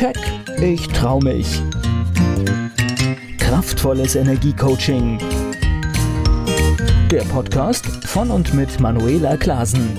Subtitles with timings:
[0.00, 0.16] Keck,
[0.62, 1.60] ich trau mich.
[3.36, 5.18] Kraftvolles Energiecoaching.
[7.10, 9.94] Der Podcast von und mit Manuela Klasen.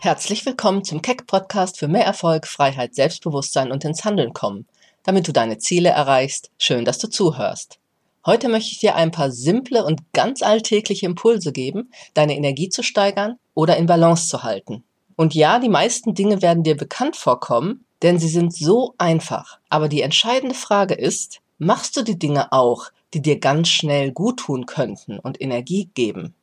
[0.00, 4.66] Herzlich willkommen zum Keck Podcast für mehr Erfolg, Freiheit, Selbstbewusstsein und ins Handeln kommen.
[5.02, 7.78] Damit du deine Ziele erreichst, schön, dass du zuhörst.
[8.24, 12.82] Heute möchte ich dir ein paar simple und ganz alltägliche Impulse geben, deine Energie zu
[12.82, 14.84] steigern oder in Balance zu halten.
[15.20, 19.58] Und ja, die meisten Dinge werden dir bekannt vorkommen, denn sie sind so einfach.
[19.68, 24.38] Aber die entscheidende Frage ist, machst du die Dinge auch, die dir ganz schnell gut
[24.38, 26.34] tun könnten und Energie geben?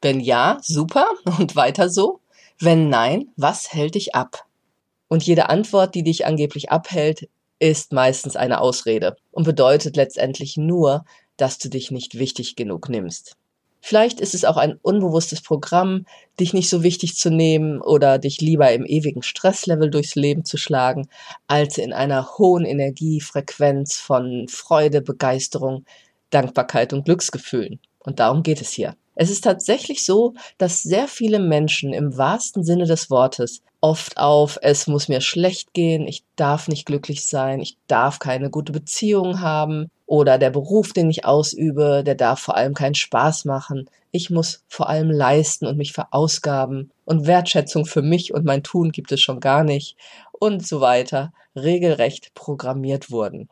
[0.00, 1.04] Wenn ja, super
[1.38, 2.20] und weiter so.
[2.58, 4.46] Wenn nein, was hält dich ab?
[5.08, 7.28] Und jede Antwort, die dich angeblich abhält,
[7.58, 11.04] ist meistens eine Ausrede und bedeutet letztendlich nur,
[11.36, 13.36] dass du dich nicht wichtig genug nimmst.
[13.84, 16.06] Vielleicht ist es auch ein unbewusstes Programm,
[16.38, 20.56] dich nicht so wichtig zu nehmen oder dich lieber im ewigen Stresslevel durchs Leben zu
[20.56, 21.08] schlagen,
[21.48, 25.84] als in einer hohen Energiefrequenz von Freude, Begeisterung,
[26.30, 27.80] Dankbarkeit und Glücksgefühlen.
[27.98, 28.94] Und darum geht es hier.
[29.16, 34.58] Es ist tatsächlich so, dass sehr viele Menschen im wahrsten Sinne des Wortes oft auf,
[34.62, 39.40] es muss mir schlecht gehen, ich darf nicht glücklich sein, ich darf keine gute Beziehung
[39.40, 43.90] haben oder der Beruf, den ich ausübe, der darf vor allem keinen Spaß machen.
[44.12, 48.92] Ich muss vor allem leisten und mich verausgaben und Wertschätzung für mich und mein Tun
[48.92, 49.96] gibt es schon gar nicht
[50.30, 53.48] und so weiter regelrecht programmiert wurden.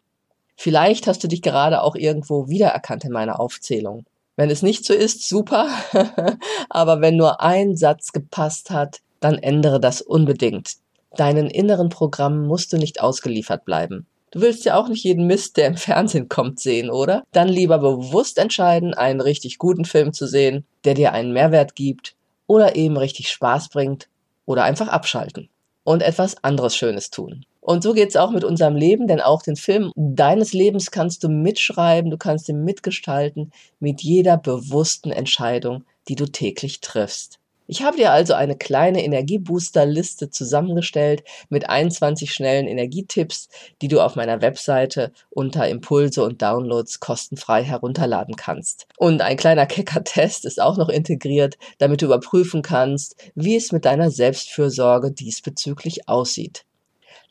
[0.57, 4.05] Vielleicht hast du dich gerade auch irgendwo wiedererkannt in meiner Aufzählung.
[4.37, 5.69] Wenn es nicht so ist, super.
[6.71, 10.75] Aber wenn nur ein Satz gepasst hat, dann ändere das unbedingt.
[11.17, 14.07] Deinen inneren Programmen musst du nicht ausgeliefert bleiben.
[14.31, 17.25] Du willst ja auch nicht jeden Mist, der im Fernsehen kommt, sehen, oder?
[17.33, 22.15] Dann lieber bewusst entscheiden, einen richtig guten Film zu sehen, der dir einen Mehrwert gibt
[22.47, 24.09] oder eben richtig Spaß bringt
[24.47, 25.49] oder einfach abschalten
[25.85, 27.45] und etwas anderes Schönes tun.
[27.61, 31.29] Und so geht's auch mit unserem Leben, denn auch den Film deines Lebens kannst du
[31.29, 37.39] mitschreiben, du kannst ihn mitgestalten mit jeder bewussten Entscheidung, die du täglich triffst.
[37.73, 43.49] Ich habe dir also eine kleine Energiebooster-Liste zusammengestellt mit 21 schnellen Energietipps,
[43.81, 48.89] die du auf meiner Webseite unter Impulse und Downloads kostenfrei herunterladen kannst.
[48.99, 53.85] Und ein kleiner Kecker-Test ist auch noch integriert, damit du überprüfen kannst, wie es mit
[53.85, 56.65] deiner Selbstfürsorge diesbezüglich aussieht.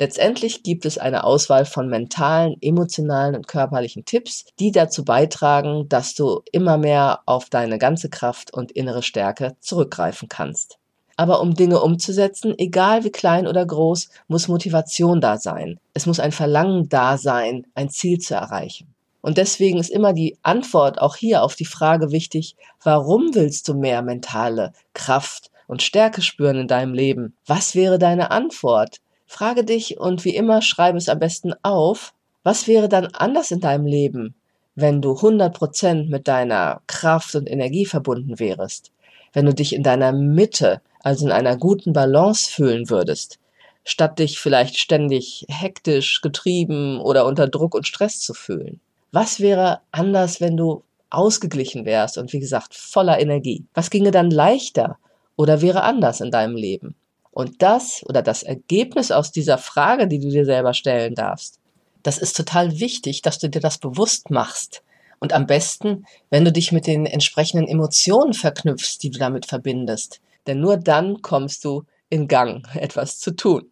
[0.01, 6.15] Letztendlich gibt es eine Auswahl von mentalen, emotionalen und körperlichen Tipps, die dazu beitragen, dass
[6.15, 10.77] du immer mehr auf deine ganze Kraft und innere Stärke zurückgreifen kannst.
[11.17, 15.81] Aber um Dinge umzusetzen, egal wie klein oder groß, muss Motivation da sein.
[15.93, 18.87] Es muss ein Verlangen da sein, ein Ziel zu erreichen.
[19.19, 23.73] Und deswegen ist immer die Antwort auch hier auf die Frage wichtig, warum willst du
[23.73, 27.35] mehr mentale Kraft und Stärke spüren in deinem Leben?
[27.45, 29.01] Was wäre deine Antwort?
[29.31, 33.59] Frage dich und wie immer schreibe es am besten auf, was wäre dann anders in
[33.59, 34.33] deinem Leben,
[34.73, 38.91] wenn du 100% mit deiner Kraft und Energie verbunden wärst,
[39.31, 43.37] wenn du dich in deiner Mitte, also in einer guten Balance fühlen würdest,
[43.83, 48.81] statt dich vielleicht ständig hektisch, getrieben oder unter Druck und Stress zu fühlen.
[49.11, 53.63] Was wäre anders, wenn du ausgeglichen wärst und wie gesagt voller Energie?
[53.75, 54.97] Was ginge dann leichter
[55.35, 56.95] oder wäre anders in deinem Leben?
[57.39, 61.57] Und das oder das Ergebnis aus dieser Frage, die du dir selber stellen darfst,
[62.03, 64.83] das ist total wichtig, dass du dir das bewusst machst.
[65.21, 70.19] Und am besten, wenn du dich mit den entsprechenden Emotionen verknüpfst, die du damit verbindest.
[70.47, 73.71] Denn nur dann kommst du in Gang, etwas zu tun.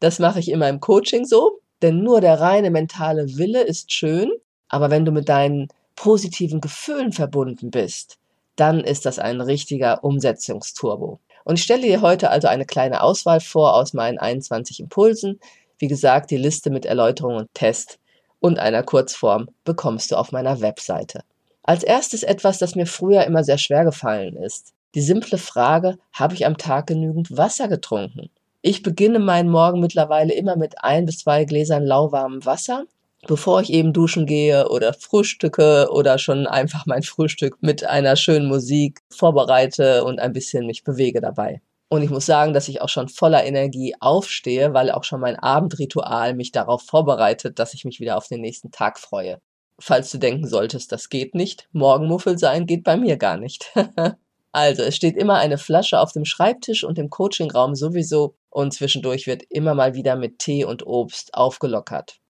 [0.00, 4.30] Das mache ich immer im Coaching so, denn nur der reine mentale Wille ist schön,
[4.70, 8.16] aber wenn du mit deinen positiven Gefühlen verbunden bist,
[8.56, 11.20] dann ist das ein richtiger Umsetzungsturbo.
[11.44, 15.40] Und ich stelle dir heute also eine kleine Auswahl vor aus meinen 21 Impulsen.
[15.78, 17.98] Wie gesagt, die Liste mit Erläuterung und Test
[18.40, 21.24] und einer Kurzform bekommst du auf meiner Webseite.
[21.62, 24.72] Als erstes etwas, das mir früher immer sehr schwer gefallen ist.
[24.94, 28.30] Die simple Frage, habe ich am Tag genügend Wasser getrunken?
[28.60, 32.84] Ich beginne meinen Morgen mittlerweile immer mit ein bis zwei Gläsern lauwarmem Wasser
[33.26, 38.46] bevor ich eben duschen gehe oder frühstücke oder schon einfach mein Frühstück mit einer schönen
[38.46, 41.60] Musik vorbereite und ein bisschen mich bewege dabei.
[41.88, 45.38] Und ich muss sagen, dass ich auch schon voller Energie aufstehe, weil auch schon mein
[45.38, 49.42] Abendritual mich darauf vorbereitet, dass ich mich wieder auf den nächsten Tag freue.
[49.78, 53.72] Falls du denken solltest, das geht nicht, Morgenmuffel sein geht bei mir gar nicht.
[54.52, 59.26] also, es steht immer eine Flasche auf dem Schreibtisch und im Coachingraum sowieso und zwischendurch
[59.26, 62.21] wird immer mal wieder mit Tee und Obst aufgelockert.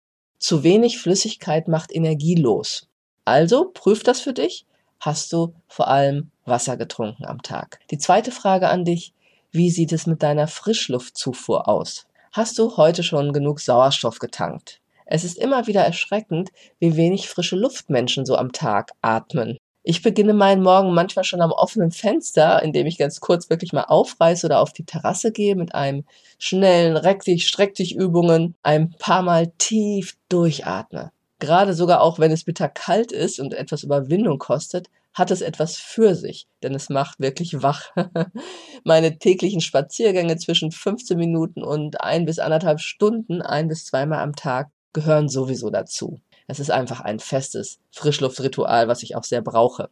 [0.41, 2.89] Zu wenig Flüssigkeit macht energielos.
[3.25, 4.65] Also prüf das für dich.
[4.99, 7.79] Hast du vor allem Wasser getrunken am Tag?
[7.91, 9.13] Die zweite Frage an dich.
[9.51, 12.07] Wie sieht es mit deiner Frischluftzufuhr aus?
[12.31, 14.81] Hast du heute schon genug Sauerstoff getankt?
[15.05, 16.49] Es ist immer wieder erschreckend,
[16.79, 19.57] wie wenig frische Luft Menschen so am Tag atmen.
[19.83, 23.86] Ich beginne meinen Morgen manchmal schon am offenen Fenster, indem ich ganz kurz wirklich mal
[23.86, 26.06] aufreiße oder auf die Terrasse gehe mit einem
[26.38, 31.12] schnellen Reck dich, streck dich Übungen, ein paar Mal tief durchatme.
[31.39, 35.78] Gerade sogar auch, wenn es bitter kalt ist und etwas Überwindung kostet, hat es etwas
[35.78, 37.89] für sich, denn es macht wirklich wach.
[38.84, 44.36] Meine täglichen Spaziergänge zwischen 15 Minuten und ein bis anderthalb Stunden, ein bis zweimal am
[44.36, 46.19] Tag, gehören sowieso dazu.
[46.51, 49.89] Es ist einfach ein festes Frischluftritual, was ich auch sehr brauche.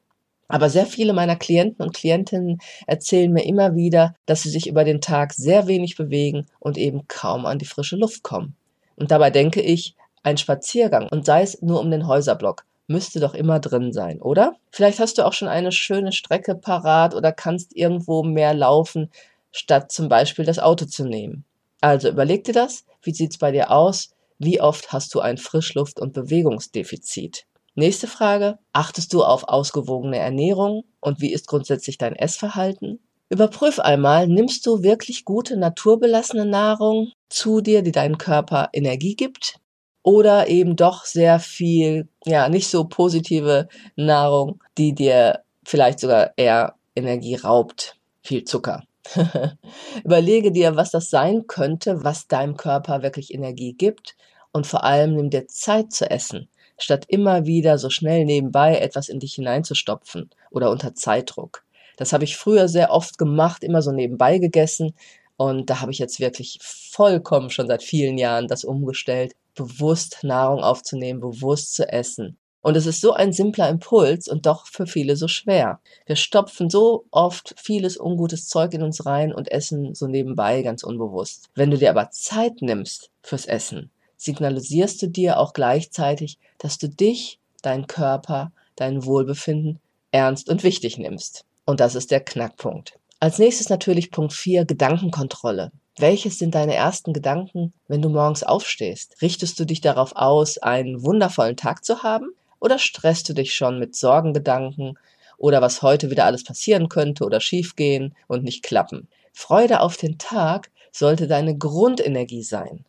[0.49, 4.83] Aber sehr viele meiner Klienten und Klientinnen erzählen mir immer wieder, dass sie sich über
[4.83, 8.57] den Tag sehr wenig bewegen und eben kaum an die frische Luft kommen.
[8.97, 13.35] Und dabei denke ich, ein Spaziergang und sei es nur um den Häuserblock müsste doch
[13.35, 14.57] immer drin sein, oder?
[14.69, 19.11] Vielleicht hast du auch schon eine schöne Strecke parat oder kannst irgendwo mehr laufen,
[19.53, 21.45] statt zum Beispiel das Auto zu nehmen.
[21.79, 22.83] Also überleg dir das.
[23.01, 24.09] Wie sieht's bei dir aus?
[24.41, 27.43] Wie oft hast du ein Frischluft- und Bewegungsdefizit?
[27.75, 28.57] Nächste Frage.
[28.71, 32.99] Achtest du auf ausgewogene Ernährung und wie ist grundsätzlich dein Essverhalten?
[33.27, 39.59] Überprüf einmal, nimmst du wirklich gute naturbelassene Nahrung zu dir, die deinen Körper Energie gibt?
[40.03, 46.75] Oder eben doch sehr viel, ja, nicht so positive Nahrung, die dir vielleicht sogar eher
[46.95, 47.97] Energie raubt?
[48.23, 48.83] Viel Zucker.
[50.03, 54.15] Überlege dir, was das sein könnte, was deinem Körper wirklich Energie gibt
[54.51, 59.09] und vor allem nimm dir Zeit zu essen, statt immer wieder so schnell nebenbei etwas
[59.09, 61.63] in dich hineinzustopfen oder unter Zeitdruck.
[61.97, 64.93] Das habe ich früher sehr oft gemacht, immer so nebenbei gegessen
[65.37, 70.61] und da habe ich jetzt wirklich vollkommen schon seit vielen Jahren das umgestellt, bewusst Nahrung
[70.63, 72.37] aufzunehmen, bewusst zu essen.
[72.61, 75.79] Und es ist so ein simpler Impuls und doch für viele so schwer.
[76.05, 80.83] Wir stopfen so oft vieles ungutes Zeug in uns rein und essen so nebenbei ganz
[80.83, 81.49] unbewusst.
[81.55, 86.89] Wenn du dir aber Zeit nimmst fürs Essen, signalisierst du dir auch gleichzeitig, dass du
[86.89, 89.79] dich, dein Körper, dein Wohlbefinden
[90.11, 91.45] ernst und wichtig nimmst.
[91.65, 92.99] Und das ist der Knackpunkt.
[93.21, 95.71] Als nächstes natürlich Punkt 4, Gedankenkontrolle.
[95.97, 99.21] Welches sind deine ersten Gedanken, wenn du morgens aufstehst?
[99.21, 102.29] Richtest du dich darauf aus, einen wundervollen Tag zu haben?
[102.59, 104.97] Oder stresst du dich schon mit Sorgengedanken
[105.37, 109.07] oder was heute wieder alles passieren könnte oder schiefgehen und nicht klappen?
[109.31, 112.85] Freude auf den Tag sollte deine Grundenergie sein.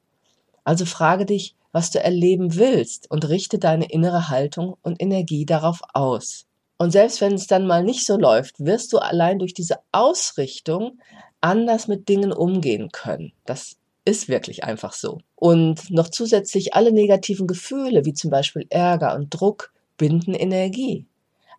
[0.64, 5.81] Also frage dich, was du erleben willst und richte deine innere Haltung und Energie darauf
[5.94, 6.46] aus.
[6.78, 10.99] Und selbst wenn es dann mal nicht so läuft, wirst du allein durch diese Ausrichtung
[11.40, 13.32] anders mit Dingen umgehen können.
[13.44, 15.19] Das ist wirklich einfach so.
[15.35, 21.06] Und noch zusätzlich alle negativen Gefühle, wie zum Beispiel Ärger und Druck, binden Energie.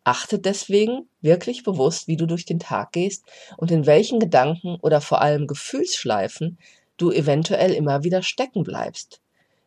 [0.04, 3.24] Achte deswegen wirklich bewusst, wie du durch den Tag gehst
[3.58, 6.58] und in welchen Gedanken oder vor allem Gefühlsschleifen
[6.98, 9.22] du eventuell immer wieder stecken bleibst.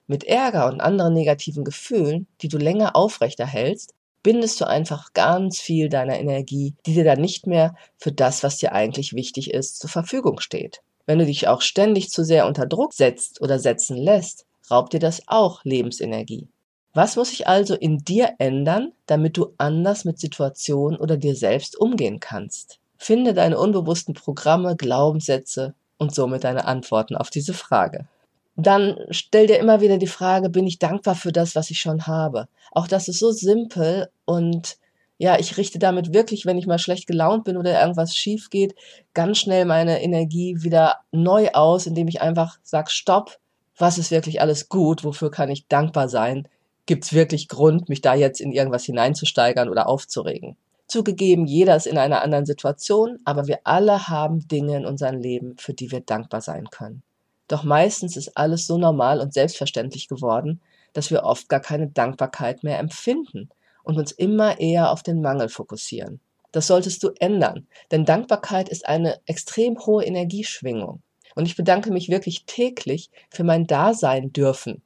[0.06, 5.88] Mit Ärger und anderen negativen Gefühlen, die du länger aufrechterhältst, bindest du einfach ganz viel
[5.88, 9.90] deiner Energie, die dir dann nicht mehr für das, was dir eigentlich wichtig ist, zur
[9.90, 10.82] Verfügung steht.
[11.06, 15.00] Wenn du dich auch ständig zu sehr unter Druck setzt oder setzen lässt, raubt dir
[15.00, 16.48] das auch Lebensenergie.
[16.94, 21.76] Was muss sich also in dir ändern, damit du anders mit Situationen oder dir selbst
[21.76, 22.78] umgehen kannst?
[22.96, 28.06] Finde deine unbewussten Programme, Glaubenssätze und somit deine Antworten auf diese Frage.
[28.56, 32.06] Dann stell dir immer wieder die Frage, bin ich dankbar für das, was ich schon
[32.06, 32.46] habe?
[32.70, 34.76] Auch das ist so simpel und
[35.16, 38.74] ja, ich richte damit wirklich, wenn ich mal schlecht gelaunt bin oder irgendwas schief geht,
[39.14, 43.38] ganz schnell meine Energie wieder neu aus, indem ich einfach sage, stopp,
[43.76, 46.48] was ist wirklich alles gut, wofür kann ich dankbar sein?
[46.86, 50.56] Gibt es wirklich Grund, mich da jetzt in irgendwas hineinzusteigern oder aufzuregen?
[50.86, 55.56] Zugegeben, jeder ist in einer anderen Situation, aber wir alle haben Dinge in unserem Leben,
[55.58, 57.02] für die wir dankbar sein können.
[57.48, 60.60] Doch meistens ist alles so normal und selbstverständlich geworden,
[60.92, 63.48] dass wir oft gar keine Dankbarkeit mehr empfinden
[63.84, 66.20] und uns immer eher auf den Mangel fokussieren.
[66.50, 71.02] Das solltest du ändern, denn Dankbarkeit ist eine extrem hohe Energieschwingung.
[71.34, 74.82] Und ich bedanke mich wirklich täglich für mein Dasein dürfen,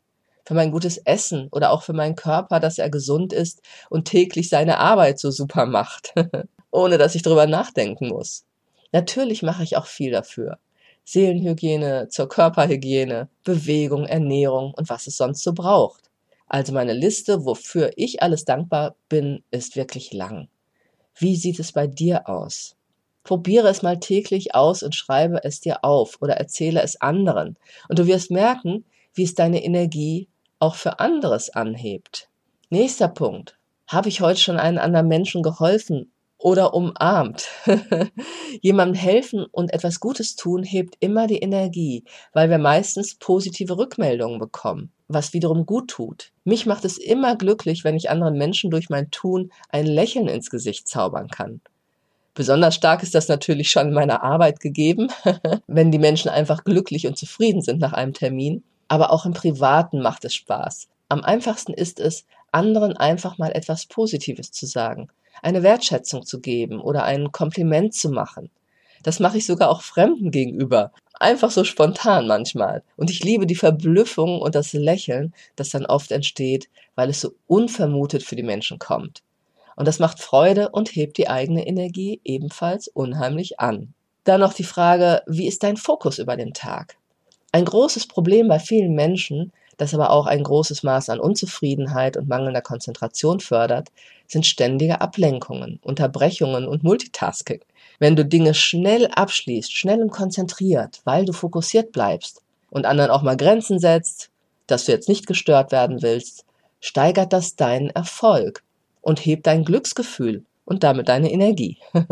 [0.47, 4.49] für mein gutes Essen oder auch für meinen Körper, dass er gesund ist und täglich
[4.49, 6.15] seine Arbeit so super macht,
[6.71, 8.45] ohne dass ich drüber nachdenken muss.
[8.93, 10.59] Natürlich mache ich auch viel dafür.
[11.05, 16.08] Seelenhygiene zur Körperhygiene, Bewegung, Ernährung und was es sonst so braucht.
[16.49, 20.49] Also meine Liste, wofür ich alles dankbar bin, ist wirklich lang.
[21.15, 22.77] Wie sieht es bei dir aus?
[23.23, 27.57] Probiere es mal täglich aus und schreibe es dir auf oder erzähle es anderen.
[27.89, 30.29] Und du wirst merken, wie es deine Energie
[30.59, 32.29] auch für anderes anhebt.
[32.71, 33.59] Nächster Punkt.
[33.87, 37.49] Habe ich heute schon einen anderen Menschen geholfen oder umarmt.
[38.63, 44.39] Jemandem helfen und etwas Gutes tun hebt immer die Energie, weil wir meistens positive Rückmeldungen
[44.39, 46.31] bekommen, was wiederum gut tut.
[46.45, 50.51] Mich macht es immer glücklich, wenn ich anderen Menschen durch mein Tun ein Lächeln ins
[50.51, 51.61] Gesicht zaubern kann.
[52.35, 55.09] Besonders stark ist das natürlich schon in meiner Arbeit gegeben,
[55.67, 58.63] wenn die Menschen einfach glücklich und zufrieden sind nach einem Termin.
[58.87, 60.89] Aber auch im Privaten macht es Spaß.
[61.09, 65.09] Am einfachsten ist es, anderen einfach mal etwas Positives zu sagen
[65.43, 68.51] eine Wertschätzung zu geben oder ein Kompliment zu machen.
[69.03, 70.93] Das mache ich sogar auch Fremden gegenüber.
[71.21, 72.83] Einfach so spontan manchmal.
[72.97, 77.33] Und ich liebe die Verblüffung und das Lächeln, das dann oft entsteht, weil es so
[77.47, 79.23] unvermutet für die Menschen kommt.
[79.77, 83.95] Und das macht Freude und hebt die eigene Energie ebenfalls unheimlich an.
[84.25, 86.97] Dann noch die Frage, wie ist dein Fokus über den Tag?
[87.53, 92.29] Ein großes Problem bei vielen Menschen das aber auch ein großes Maß an Unzufriedenheit und
[92.29, 93.89] mangelnder Konzentration fördert,
[94.27, 97.61] sind ständige Ablenkungen, Unterbrechungen und Multitasking.
[97.99, 103.23] Wenn du Dinge schnell abschließt, schnell und konzentriert, weil du fokussiert bleibst und anderen auch
[103.23, 104.31] mal Grenzen setzt,
[104.67, 106.45] dass du jetzt nicht gestört werden willst,
[106.81, 108.63] steigert das deinen Erfolg
[109.01, 111.79] und hebt dein Glücksgefühl und damit deine Energie.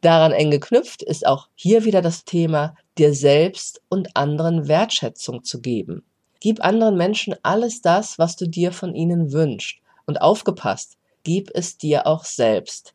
[0.00, 5.60] Daran eng geknüpft ist auch hier wieder das Thema, dir selbst und anderen Wertschätzung zu
[5.60, 6.04] geben.
[6.40, 9.78] Gib anderen Menschen alles das, was du dir von ihnen wünschst.
[10.06, 12.94] Und aufgepasst, gib es dir auch selbst.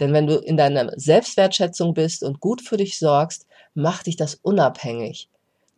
[0.00, 4.36] Denn wenn du in deiner Selbstwertschätzung bist und gut für dich sorgst, macht dich das
[4.42, 5.28] unabhängig.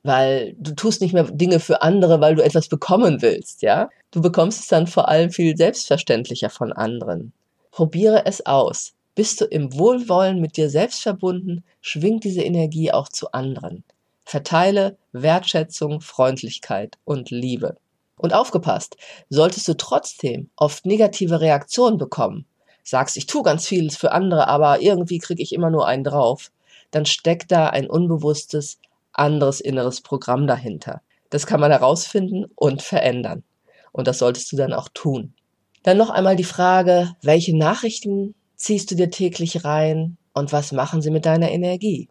[0.04, 3.90] Weil du tust nicht mehr Dinge für andere, weil du etwas bekommen willst, ja?
[4.10, 7.32] Du bekommst es dann vor allem viel selbstverständlicher von anderen.
[7.70, 8.94] Probiere es aus.
[9.14, 13.84] Bist du im Wohlwollen mit dir selbst verbunden, schwingt diese Energie auch zu anderen.
[14.24, 17.76] Verteile Wertschätzung, Freundlichkeit und Liebe.
[18.16, 18.96] Und aufgepasst,
[19.28, 22.46] solltest du trotzdem oft negative Reaktionen bekommen,
[22.84, 26.50] sagst, ich tue ganz vieles für andere, aber irgendwie kriege ich immer nur einen drauf,
[26.90, 28.78] dann steckt da ein unbewusstes,
[29.12, 31.00] anderes inneres Programm dahinter.
[31.30, 33.42] Das kann man herausfinden und verändern.
[33.90, 35.34] Und das solltest du dann auch tun.
[35.82, 41.02] Dann noch einmal die Frage, welche Nachrichten ziehst du dir täglich rein und was machen
[41.02, 42.08] sie mit deiner Energie?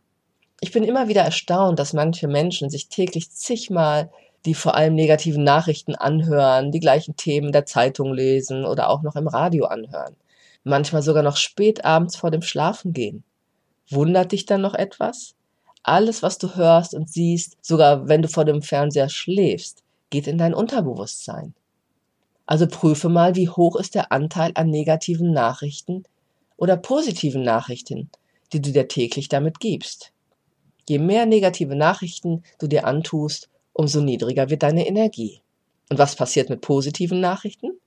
[0.62, 4.10] Ich bin immer wieder erstaunt, dass manche Menschen sich täglich zigmal
[4.46, 9.16] die vor allem negativen Nachrichten anhören, die gleichen Themen der Zeitung lesen oder auch noch
[9.16, 10.16] im Radio anhören.
[10.64, 13.24] Manchmal sogar noch spät abends vor dem Schlafengehen.
[13.90, 15.36] Wundert dich dann noch etwas?
[15.84, 20.38] Alles, was du hörst und siehst, sogar wenn du vor dem Fernseher schläfst, geht in
[20.38, 21.54] dein Unterbewusstsein.
[22.46, 26.04] Also prüfe mal, wie hoch ist der Anteil an negativen Nachrichten
[26.58, 28.10] oder positiven Nachrichten,
[28.54, 30.11] die du dir täglich damit gibst.
[30.92, 35.40] Je mehr negative Nachrichten du dir antust, umso niedriger wird deine Energie.
[35.90, 37.80] Und was passiert mit positiven Nachrichten?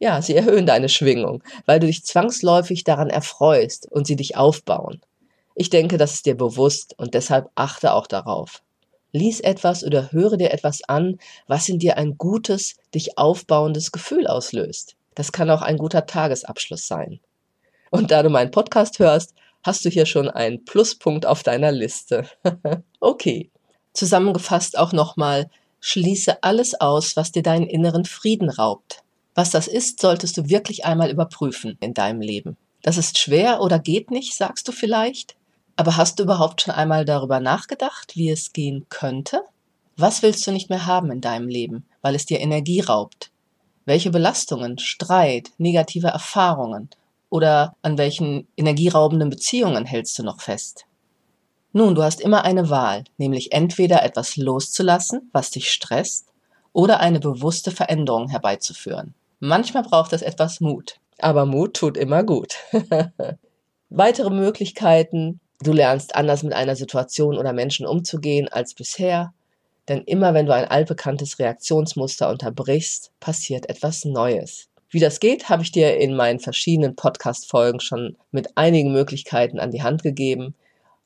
[0.00, 5.00] Ja, sie erhöhen deine Schwingung, weil du dich zwangsläufig daran erfreust und sie dich aufbauen.
[5.54, 8.60] Ich denke, das ist dir bewusst und deshalb achte auch darauf.
[9.12, 14.26] Lies etwas oder höre dir etwas an, was in dir ein gutes, dich aufbauendes Gefühl
[14.26, 14.96] auslöst.
[15.14, 17.20] Das kann auch ein guter Tagesabschluss sein.
[17.92, 19.32] Und da du meinen Podcast hörst,
[19.62, 22.26] hast du hier schon einen Pluspunkt auf deiner Liste.
[23.00, 23.50] okay.
[23.92, 25.50] Zusammengefasst auch nochmal,
[25.80, 29.02] schließe alles aus, was dir deinen inneren Frieden raubt.
[29.34, 32.56] Was das ist, solltest du wirklich einmal überprüfen in deinem Leben.
[32.82, 35.36] Das ist schwer oder geht nicht, sagst du vielleicht.
[35.76, 39.42] Aber hast du überhaupt schon einmal darüber nachgedacht, wie es gehen könnte?
[39.96, 43.30] Was willst du nicht mehr haben in deinem Leben, weil es dir Energie raubt?
[43.84, 46.90] Welche Belastungen, Streit, negative Erfahrungen
[47.32, 50.84] oder an welchen energieraubenden Beziehungen hältst du noch fest?
[51.72, 56.26] Nun, du hast immer eine Wahl, nämlich entweder etwas loszulassen, was dich stresst,
[56.74, 59.14] oder eine bewusste Veränderung herbeizuführen.
[59.40, 62.56] Manchmal braucht es etwas Mut, aber Mut tut immer gut.
[63.88, 69.32] Weitere Möglichkeiten, du lernst anders mit einer Situation oder Menschen umzugehen als bisher,
[69.88, 74.68] denn immer wenn du ein altbekanntes Reaktionsmuster unterbrichst, passiert etwas Neues.
[74.92, 79.70] Wie das geht, habe ich dir in meinen verschiedenen Podcast-Folgen schon mit einigen Möglichkeiten an
[79.70, 80.54] die Hand gegeben.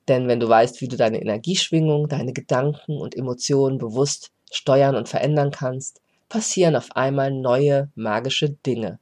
[0.08, 5.08] Denn wenn du weißt, wie du deine Energieschwingung, deine Gedanken und Emotionen bewusst steuern und
[5.08, 8.98] verändern kannst, passieren auf einmal neue magische Dinge.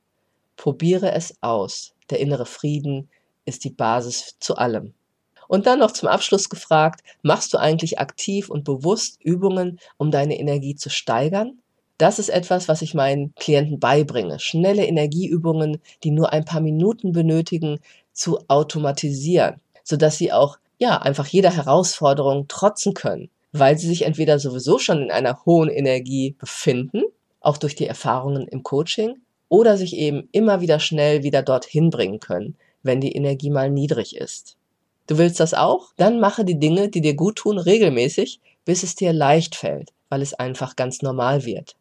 [0.58, 1.94] Probiere es aus.
[2.10, 3.08] Der innere Frieden
[3.46, 4.92] ist die Basis zu allem.
[5.48, 10.38] Und dann noch zum Abschluss gefragt, machst du eigentlich aktiv und bewusst Übungen, um deine
[10.38, 11.62] Energie zu steigern?
[12.04, 14.38] Das ist etwas, was ich meinen Klienten beibringe.
[14.38, 17.80] Schnelle Energieübungen, die nur ein paar Minuten benötigen,
[18.12, 24.38] zu automatisieren, sodass sie auch, ja, einfach jeder Herausforderung trotzen können, weil sie sich entweder
[24.38, 27.04] sowieso schon in einer hohen Energie befinden,
[27.40, 29.14] auch durch die Erfahrungen im Coaching,
[29.49, 34.14] oder sich eben immer wieder schnell wieder dorthin bringen können, wenn die Energie mal niedrig
[34.14, 34.58] ist.
[35.06, 35.94] Du willst das auch?
[35.96, 40.20] Dann mache die Dinge, die dir gut tun, regelmäßig, bis es dir leicht fällt, weil
[40.20, 41.76] es einfach ganz normal wird.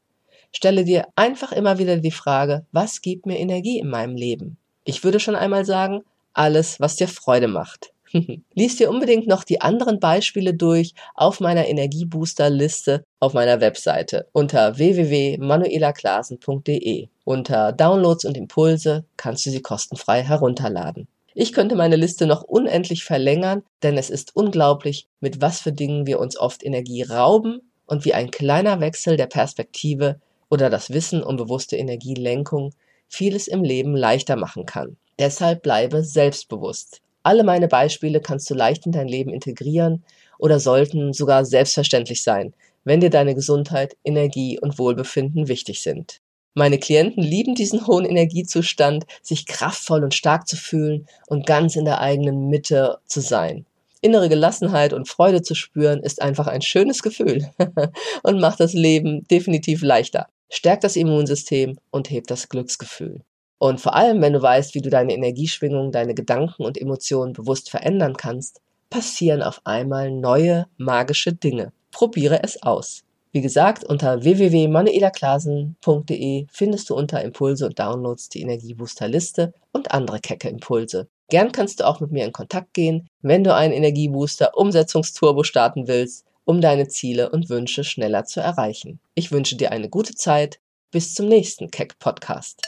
[0.55, 4.57] Stelle dir einfach immer wieder die Frage, was gibt mir Energie in meinem Leben?
[4.85, 7.91] Ich würde schon einmal sagen, alles, was dir Freude macht.
[8.53, 14.77] Lies dir unbedingt noch die anderen Beispiele durch auf meiner Energiebooster-Liste auf meiner Webseite unter
[14.77, 17.07] www.manuelaklasen.de.
[17.25, 21.07] Unter Downloads und Impulse kannst du sie kostenfrei herunterladen.
[21.33, 26.05] Ich könnte meine Liste noch unendlich verlängern, denn es ist unglaublich, mit was für Dingen
[26.05, 30.19] wir uns oft Energie rauben und wie ein kleiner Wechsel der Perspektive
[30.53, 32.75] oder das Wissen um bewusste Energielenkung
[33.07, 34.97] vieles im Leben leichter machen kann.
[35.17, 37.01] Deshalb bleibe selbstbewusst.
[37.23, 40.03] Alle meine Beispiele kannst du leicht in dein Leben integrieren
[40.37, 46.19] oder sollten sogar selbstverständlich sein, wenn dir deine Gesundheit, Energie und Wohlbefinden wichtig sind.
[46.53, 51.85] Meine Klienten lieben diesen hohen Energiezustand, sich kraftvoll und stark zu fühlen und ganz in
[51.85, 53.65] der eigenen Mitte zu sein.
[54.03, 57.49] Innere Gelassenheit und Freude zu spüren ist einfach ein schönes Gefühl
[58.23, 63.21] und macht das Leben definitiv leichter, stärkt das Immunsystem und hebt das Glücksgefühl.
[63.57, 67.71] Und vor allem, wenn du weißt, wie du deine Energieschwingung, deine Gedanken und Emotionen bewusst
[67.71, 71.71] verändern kannst, passieren auf einmal neue magische Dinge.
[71.91, 73.01] Probiere es aus.
[73.31, 80.49] Wie gesagt, unter www.manuelaklasen.de findest du unter Impulse und Downloads die Energiebooster-Liste und andere kecke
[80.49, 81.07] Impulse.
[81.29, 85.87] Gern kannst du auch mit mir in Kontakt gehen, wenn du einen Energiebooster Umsetzungsturbo starten
[85.87, 88.99] willst, um deine Ziele und Wünsche schneller zu erreichen.
[89.15, 90.59] Ich wünsche dir eine gute Zeit.
[90.91, 92.61] Bis zum nächsten Keck Podcast.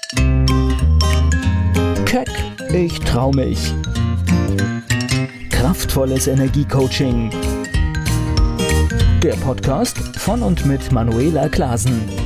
[2.06, 2.30] Keck,
[2.74, 3.60] ich trau mich.
[5.50, 7.30] Kraftvolles Energiecoaching.
[9.22, 12.25] Der Podcast von und mit Manuela Klasen.